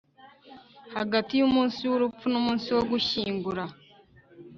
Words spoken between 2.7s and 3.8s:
wo gushyingura